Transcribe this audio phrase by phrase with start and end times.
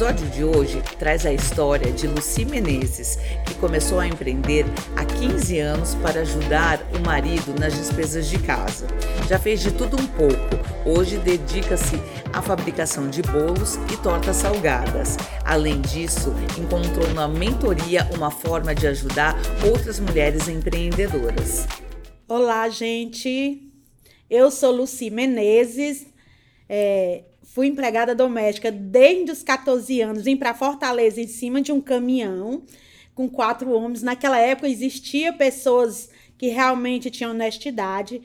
[0.00, 4.64] episódio de hoje traz a história de Luci Menezes, que começou a empreender
[4.96, 8.86] há 15 anos para ajudar o marido nas despesas de casa.
[9.28, 10.88] Já fez de tudo um pouco.
[10.88, 11.96] Hoje dedica-se
[12.32, 15.18] à fabricação de bolos e tortas salgadas.
[15.44, 19.36] Além disso, encontrou na mentoria uma forma de ajudar
[19.70, 21.66] outras mulheres empreendedoras.
[22.26, 23.70] Olá, gente.
[24.30, 26.06] Eu sou Luci Menezes.
[26.66, 31.80] É, fui empregada doméstica desde os 14 anos, vim para Fortaleza em cima de um
[31.80, 32.62] caminhão
[33.14, 34.02] com quatro homens.
[34.02, 38.22] Naquela época existia pessoas que realmente tinham honestidade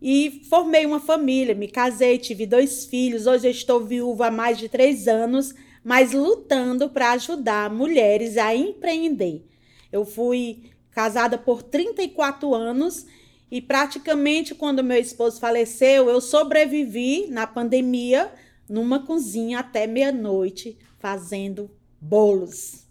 [0.00, 3.26] e formei uma família, me casei, tive dois filhos.
[3.26, 5.54] Hoje eu estou viúva há mais de três anos,
[5.84, 9.44] mas lutando para ajudar mulheres a empreender.
[9.92, 13.06] Eu fui casada por 34 anos
[13.50, 18.30] e praticamente quando meu esposo faleceu, eu sobrevivi na pandemia
[18.70, 21.68] numa cozinha até meia-noite fazendo
[22.00, 22.86] bolos.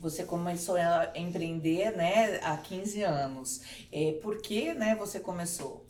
[0.00, 3.62] Você começou a empreender, né, há 15 anos.
[3.92, 5.86] É, por que, né, você começou?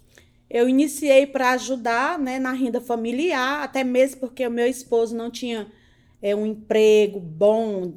[0.49, 5.31] Eu iniciei para ajudar, né, na renda familiar, até mesmo porque o meu esposo não
[5.31, 5.73] tinha
[6.21, 7.95] é, um emprego bom,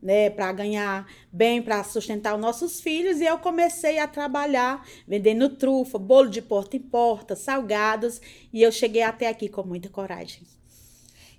[0.00, 5.48] né, para ganhar bem, para sustentar os nossos filhos, e eu comecei a trabalhar vendendo
[5.50, 8.20] trufa, bolo de porta em porta, salgados,
[8.52, 10.57] e eu cheguei até aqui com muita coragem.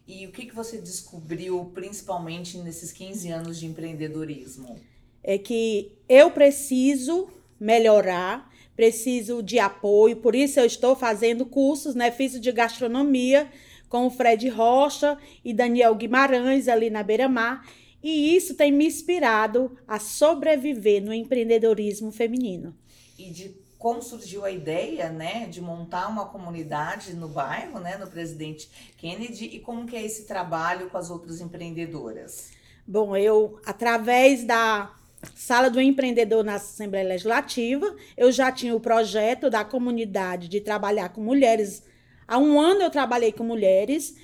[0.10, 4.76] E o que, que você descobriu, principalmente nesses 15 anos de empreendedorismo?
[5.24, 7.30] É que eu preciso
[7.60, 12.10] melhorar, preciso de apoio, por isso eu estou fazendo cursos, né?
[12.10, 13.52] Fiz de gastronomia
[13.88, 15.16] com o Fred Rocha
[15.46, 17.64] e Daniel Guimarães ali na Beira-Mar.
[18.02, 22.76] E isso tem me inspirado a sobreviver no empreendedorismo feminino.
[23.16, 28.08] E de como surgiu a ideia, né, de montar uma comunidade no bairro, né, no
[28.08, 32.52] Presidente Kennedy e como que é esse trabalho com as outras empreendedoras?
[32.86, 34.94] Bom, eu através da
[35.34, 41.10] Sala do Empreendedor na Assembleia Legislativa, eu já tinha o projeto da comunidade de trabalhar
[41.10, 41.84] com mulheres.
[42.28, 44.16] Há um ano eu trabalhei com mulheres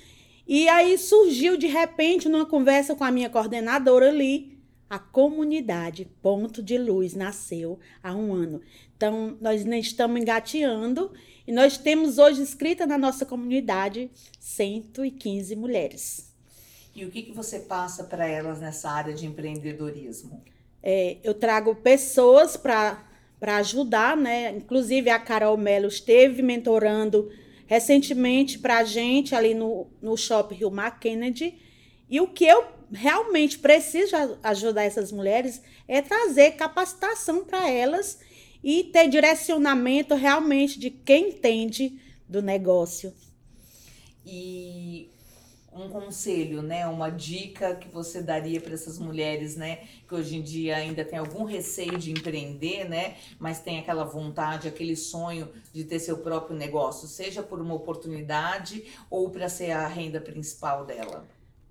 [0.46, 4.55] e aí surgiu de repente numa conversa com a minha coordenadora ali,
[4.88, 8.60] a comunidade Ponto de Luz nasceu há um ano.
[8.96, 11.12] Então, nós nem estamos engateando
[11.46, 16.32] e nós temos hoje escrita na nossa comunidade 115 mulheres.
[16.94, 20.42] E o que, que você passa para elas nessa área de empreendedorismo?
[20.82, 23.04] É, eu trago pessoas para
[23.42, 24.50] ajudar, né?
[24.52, 27.30] Inclusive a Carol Melo esteve mentorando
[27.66, 31.58] recentemente para a gente ali no, no Shopping Rio Mar Kennedy.
[32.08, 38.18] E o que eu realmente preciso ajudar essas mulheres é trazer capacitação para elas
[38.62, 43.12] e ter direcionamento realmente de quem entende do negócio.
[44.24, 45.10] E
[45.72, 50.42] um conselho, né, uma dica que você daria para essas mulheres, né, que hoje em
[50.42, 55.84] dia ainda tem algum receio de empreender, né, mas tem aquela vontade, aquele sonho de
[55.84, 61.28] ter seu próprio negócio, seja por uma oportunidade ou para ser a renda principal dela?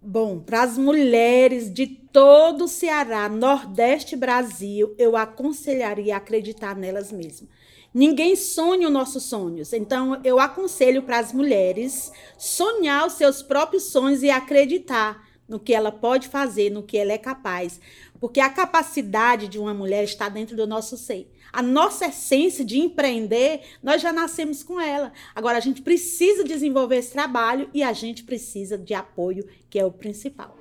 [0.08, 7.50] Bom, para as mulheres de todo o Ceará, Nordeste Brasil, eu aconselharia acreditar nelas mesmas.
[7.92, 9.74] Ninguém sonha os nossos sonhos.
[9.74, 15.74] Então, eu aconselho para as mulheres sonhar os seus próprios sonhos e acreditar no que
[15.74, 17.80] ela pode fazer, no que ela é capaz.
[18.20, 21.32] Porque a capacidade de uma mulher está dentro do nosso ser.
[21.54, 25.14] A nossa essência de empreender, nós já nascemos com ela.
[25.34, 29.86] Agora, a gente precisa desenvolver esse trabalho e a gente precisa de apoio, que é
[29.86, 30.58] o principal.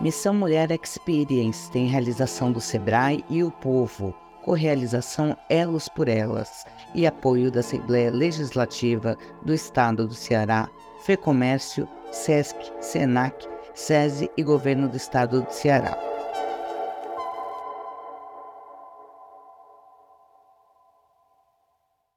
[0.00, 4.14] Missão Mulher Experience tem realização do SEBRAE e o Povo,
[4.44, 6.64] co-realização Elos por Elas
[6.94, 10.70] e apoio da Assembleia Legislativa do Estado do Ceará,
[11.04, 15.96] FEComércio, SESC, SENAC, SESI e Governo do Estado do Ceará.